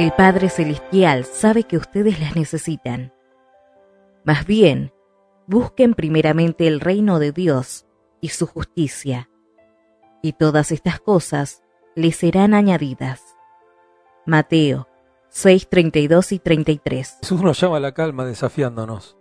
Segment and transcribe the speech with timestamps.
[0.00, 3.12] El Padre Celestial sabe que ustedes las necesitan.
[4.24, 4.94] Más bien,
[5.46, 7.84] busquen primeramente el reino de Dios
[8.22, 9.28] y su justicia,
[10.22, 11.62] y todas estas cosas
[11.94, 13.36] les serán añadidas.
[14.24, 14.88] Mateo
[15.28, 17.18] 6, 32 y 33.
[17.20, 19.18] Jesús nos llama a la calma desafiándonos.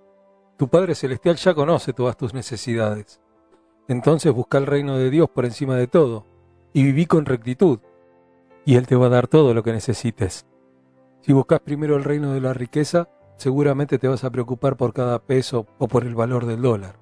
[0.55, 3.19] Tu Padre Celestial ya conoce todas tus necesidades.
[3.89, 6.25] Entonces busca el reino de Dios por encima de todo
[6.71, 7.79] y viví con rectitud,
[8.63, 10.45] y Él te va a dar todo lo que necesites.
[11.21, 15.19] Si buscas primero el reino de la riqueza, seguramente te vas a preocupar por cada
[15.19, 16.97] peso o por el valor del dólar.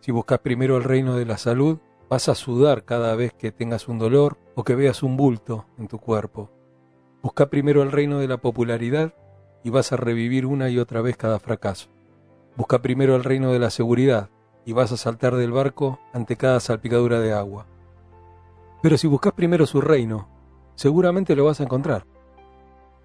[0.00, 1.78] Si buscas primero el reino de la salud,
[2.10, 5.88] vas a sudar cada vez que tengas un dolor o que veas un bulto en
[5.88, 6.50] tu cuerpo.
[7.22, 9.14] Busca primero el reino de la popularidad
[9.62, 11.88] y vas a revivir una y otra vez cada fracaso.
[12.56, 14.28] Busca primero el reino de la seguridad
[14.66, 17.66] y vas a saltar del barco ante cada salpicadura de agua.
[18.82, 20.28] Pero si buscas primero su reino,
[20.74, 22.11] seguramente lo vas a encontrar.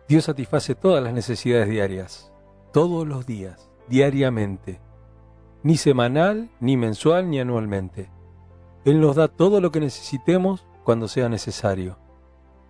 [0.07, 2.31] Dios satisface todas las necesidades diarias,
[2.71, 4.79] todos los días, diariamente,
[5.63, 8.09] ni semanal, ni mensual, ni anualmente.
[8.85, 11.99] Él nos da todo lo que necesitemos cuando sea necesario.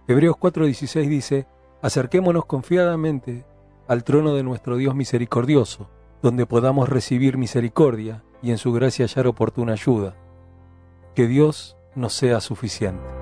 [0.07, 1.47] Hebreos 4:16 dice,
[1.83, 3.45] acerquémonos confiadamente
[3.87, 5.91] al trono de nuestro Dios misericordioso,
[6.23, 10.15] donde podamos recibir misericordia y en su gracia hallar oportuna ayuda.
[11.13, 13.16] Que Dios nos sea suficiente.